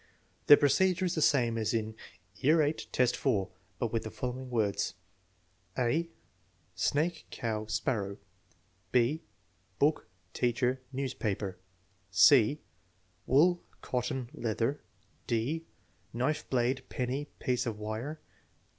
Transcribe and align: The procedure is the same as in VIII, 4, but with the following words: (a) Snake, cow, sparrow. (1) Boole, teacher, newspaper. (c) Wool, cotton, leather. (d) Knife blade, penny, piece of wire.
The 0.47 0.57
procedure 0.57 1.05
is 1.05 1.13
the 1.13 1.21
same 1.21 1.59
as 1.59 1.75
in 1.75 1.95
VIII, 2.41 2.73
4, 3.13 3.49
but 3.77 3.93
with 3.93 4.01
the 4.01 4.09
following 4.09 4.49
words: 4.49 4.95
(a) 5.77 6.09
Snake, 6.73 7.27
cow, 7.29 7.67
sparrow. 7.67 8.17
(1) 8.93 9.19
Boole, 9.77 10.01
teacher, 10.33 10.81
newspaper. 10.91 11.59
(c) 12.09 12.63
Wool, 13.27 13.61
cotton, 13.81 14.31
leather. 14.33 14.81
(d) 15.27 15.67
Knife 16.13 16.49
blade, 16.49 16.81
penny, 16.89 17.25
piece 17.37 17.67
of 17.67 17.77
wire. 17.77 18.19